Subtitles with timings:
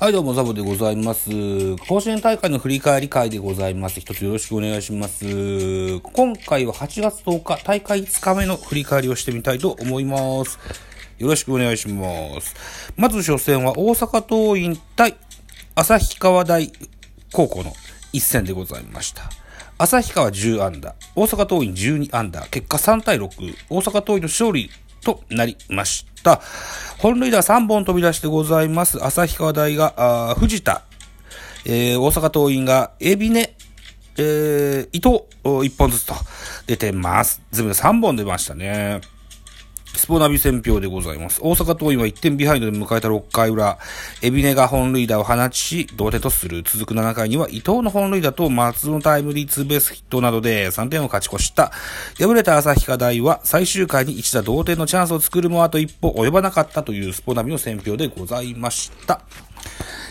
[0.00, 1.28] はい、どうも、ザボでございます。
[1.88, 3.98] 甲子園大会の振り返り会でございます。
[3.98, 5.98] 一つよろしくお願いします。
[5.98, 10.60] 今回は8月10日、大会5日目の振り返りをしてみたいと思います。
[11.18, 12.54] よろしくお願いします。
[12.96, 15.16] まず初戦は大阪桐蔭対
[15.74, 16.70] 旭川大
[17.32, 17.72] 高校の
[18.12, 19.24] 一戦でございました。
[19.78, 23.26] 旭川10アンダー、大阪桐蔭12アンダー、結果3対6、
[23.68, 24.70] 大阪桐蔭の勝利
[25.02, 26.40] となりました。
[26.98, 29.04] 本塁打3本飛び出してございます。
[29.04, 30.82] 旭川大が、藤田、
[31.64, 33.56] えー大阪桐蔭が、海老根、
[34.18, 36.14] えー伊藤、1本ずつと
[36.66, 37.42] 出てます。
[37.50, 39.00] 全部で3本出ましたね。
[39.98, 41.40] スポナビ戦票でございます。
[41.42, 43.78] 大阪桐蔭は1点ビハインドで迎えた6回裏、
[44.22, 46.62] エビネが本塁打を放ち、同点とする。
[46.62, 51.72] 続く7回には伊藤の本塁打と松のタイムリーツーベースヒットなどで3点を勝ち越した。
[52.16, 59.20] 敗れた旭川大は最終回に一打同点のチャンスを作るもあと一歩及ばなかったというスポナビの戦票でございました。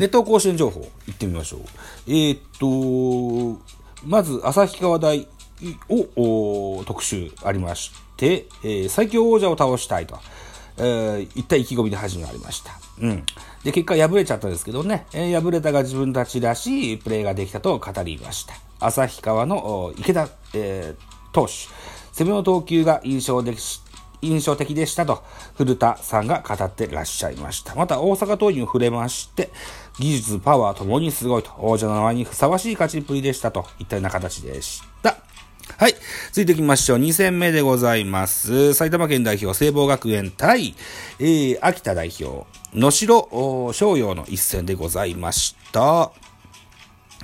[0.00, 1.60] ネット甲子園情報、行ってみましょう。
[2.08, 3.62] えーっと、
[4.04, 5.28] まず、旭川大
[5.88, 10.18] を特集ありまして、えー最強王者を倒したいと、
[10.78, 12.72] えーいった意気込みで始まりました。
[13.00, 13.24] うん。
[13.64, 18.54] で、結果敗れちゃったんですけどね、えー敗れたが自分たちらしいプレーができたと語りました。
[18.80, 21.52] 旭川の池田、えー投手、
[22.12, 23.82] 攻めの投球が印象的し
[24.20, 25.22] 印象的でしたと、
[25.54, 27.76] 古田さんが語ってらっしゃいました。
[27.76, 29.50] また、大阪桐蔭を触れまして、
[30.00, 35.18] 技術、パワーともにすごいと、王者の名前にふさわしい勝ちっぷりでしたと、いったような形でした。
[35.80, 35.94] はい。
[36.32, 36.98] 続いていきましょう。
[36.98, 38.74] 2戦目でございます。
[38.74, 40.74] 埼玉県代表、聖望学園対、
[41.20, 46.10] えー、秋田代表、能代お商陽の一戦でございました。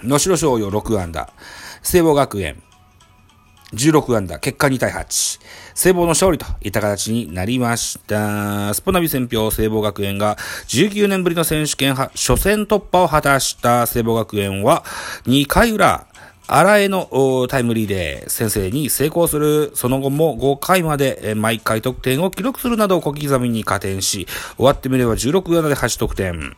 [0.04, 1.32] 能代商陽6安打、
[1.82, 2.62] 聖望学園
[3.74, 5.40] 16安打、結果2対8。
[5.74, 8.72] 聖望の勝利といった形になりました。
[8.72, 10.36] スポナビ戦票聖望学園が
[10.68, 14.84] 19年ぶりの選手権初戦突破を果たした聖望学園は
[15.26, 16.06] 2回裏、
[16.46, 19.72] 荒江のタイムリーで先制に成功する。
[19.74, 26.54] その後も5回まで毎回得点を記録するなど小刻みに加点し、終わってみれば16安打で8得点。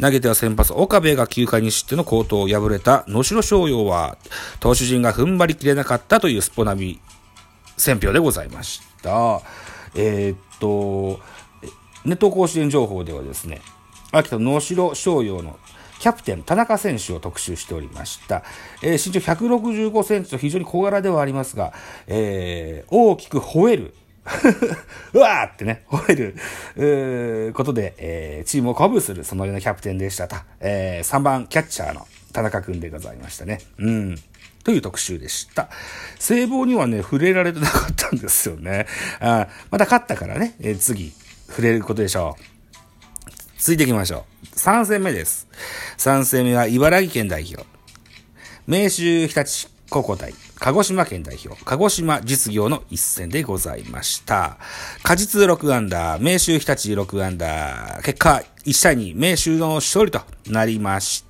[0.00, 4.18] 投げては先発岡部が9回に失点の好投を敗れた能代商陽は、
[4.58, 7.00] 投手陣が踏ん張りきれなかったというスポナビ
[7.76, 9.40] 選票でございました。
[9.94, 11.20] えーっと、
[12.04, 13.62] ネット甲子園情報ではですね、
[14.10, 15.58] 秋田能代商陽の
[15.98, 18.42] キャプテン田中選手を特集しておりました。
[18.82, 21.72] えー身長165センチと非常に小柄ではありますが、
[22.06, 23.94] えー大きく吠える。
[25.14, 26.36] うわーってね、吠える、
[26.76, 30.36] えーことで、えーチームを鼓舞する、そのようなキャプテンでしたと。
[30.60, 33.60] え3番キャッチャーの田中くんでございましたね。
[33.78, 34.18] うん。
[34.64, 35.70] という特集でした。
[36.18, 38.86] 聖望にはね、触れられてなかったんですよね。
[39.20, 41.12] あまた勝ったからね、えー次、
[41.48, 42.57] 触れることでしょう。
[43.58, 44.46] 続いていきましょう。
[44.56, 45.48] 3戦目です。
[45.98, 47.66] 3戦目は茨城県代表。
[48.68, 54.58] 明秀日立高校対鹿児島県代表、鹿児島実業の一戦でございました。
[55.02, 61.27] 果実6アンダー、明秀日立6アンダー、結果1対2、明秀の勝利となりました。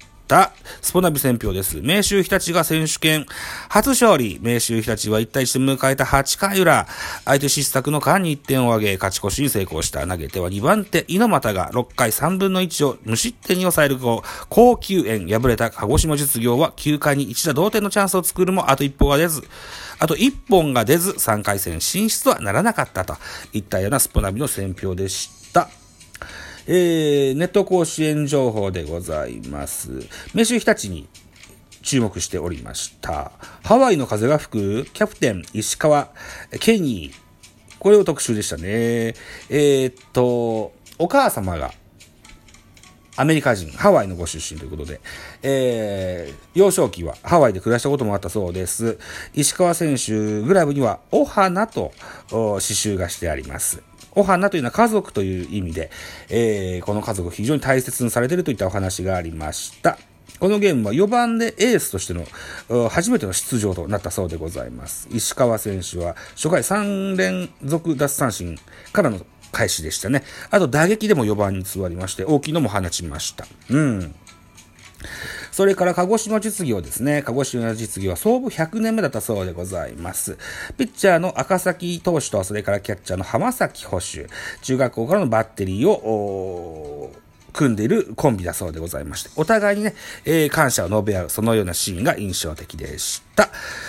[0.82, 1.80] スポナビ選票です。
[1.80, 3.24] 明秀日立が選手権
[3.70, 4.38] 初勝利。
[4.42, 6.86] 明秀日立は1対1で迎えた8回裏。
[7.24, 10.06] 相手失策の間に1点を挙げ、勝ち越しに成功した。
[10.06, 19.42] 投げては2番手、猪俣が6回3分の1を無失点に抑える後、高級円敗れた鹿児島実業は9回に1打同点のチャンスを作るも、あと一歩が出ず、
[19.98, 23.16] あと1本が出ず、3回戦進出はならなかったと
[23.54, 25.70] いったようなスポナビの選票でした。
[26.70, 30.06] えー、ネット甲子園情報でございます。
[30.34, 31.08] 明秀日立に
[31.80, 33.32] 注目しておりました。
[33.64, 36.10] ハワイの風が吹くキャプテン石川
[36.60, 37.78] ケニー。
[37.78, 39.14] これを特集でしたね。
[39.48, 41.72] えーっと、お母様が
[43.16, 45.00] アメリカ人、ハワイのご出身ということで、
[45.42, 48.98] えー、幼少期はハワイで暮らしたこともあったそうです。
[49.32, 51.92] 石川選手、グラブには、お花と
[52.28, 53.87] 刺繍がしてあります。
[54.18, 55.90] お花というのは家族という意味で、
[56.28, 59.98] えーこの家族を非常に大切にされているといったお話がありました。
[60.40, 62.26] このゲームは4番でエースとしての
[62.88, 65.08] 初めての出場となったそうでございます。
[65.10, 68.58] 石川選手は初回3連続奪三振
[68.92, 69.20] からの
[69.52, 70.22] 開始でしたね。
[70.50, 73.46] あと打撃でも4番に座りまして、大きいのも放ちました。
[73.70, 74.14] うん。
[75.58, 77.20] それから鹿児島実業ですね。
[77.26, 80.38] 鹿児島実業は創部100年目だったそうでございます。
[80.76, 84.28] ピッチャーの赤崎投手と、それからキャッチャーの浜崎捕手、
[84.62, 87.12] 中学校からのバッテリーを、
[87.52, 93.48] 組んでいるコンビだそうでございまして、お互いにね、えー感謝を述べ合う、そのようなシーンが印象的でした。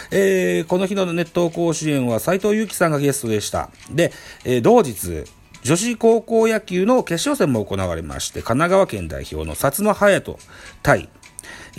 [0.10, 3.70] えーこの日の熱湯甲子園は斉藤祐樹さんがゲストでした。
[3.92, 4.12] で、
[4.44, 5.24] えー同日、
[5.62, 10.40] 女子高校野球の決勝戦も行われまして、神奈川県代表の薩摩隼人
[10.82, 11.10] 対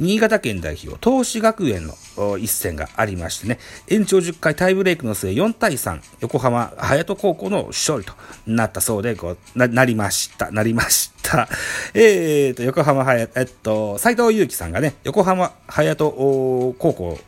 [0.01, 8.15] 新潟県代表、東志学園の一戦がありましてね、延長10回タイブレークの末4対3、横浜隼人高校の勝利と
[8.47, 11.49] なったそうでごな、なりました、なりました。
[11.93, 17.19] えーと、横浜隼人、えっと、斎藤佑樹さんがね、横浜隼人高校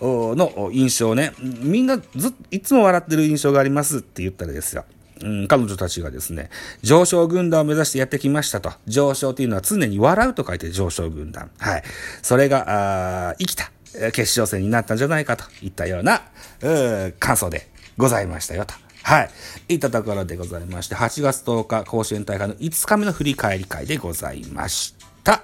[0.00, 4.84] の印象ね、みんなずいつも笑ってる印象がありますって言ったらですよ。
[5.22, 6.50] うん、彼女たちがですね、
[6.82, 8.72] 上昇軍団を目指してやってきましたと。
[8.86, 11.50] 上昇というのは常に笑うと書いて上昇軍団。
[11.58, 11.82] はい。
[12.22, 13.70] それが、あ生きた
[14.12, 16.22] 決勝戦になったんじゃないかといったような、
[16.62, 18.74] う感想でございましたよと。
[19.02, 19.30] はい。
[19.68, 24.94] いったところでございまして、8月10日甲子園大会の5日目の振り返り会でございまし
[25.24, 25.42] た。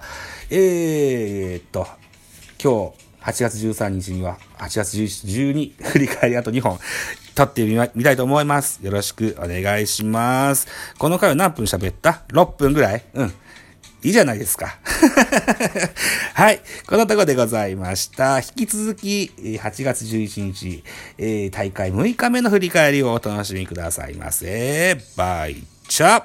[0.51, 1.87] えー、っと、
[2.63, 6.79] 今日、8月13日には、8月12振り返りあと2本
[7.35, 8.81] 撮ってみみたいと思います。
[8.85, 10.69] よろしくお願いします。
[10.99, 13.03] この回は何分喋った ?6 分ぐらい？
[13.15, 13.33] うん。
[14.03, 14.77] いいじゃないですか。
[16.35, 16.61] はい。
[16.87, 18.41] このとこでございました。
[18.41, 20.85] 引き続き、8月11日、
[21.17, 24.99] えー、大会6日目の振り返りをお楽しみくださいませ。
[25.17, 26.23] バイチャ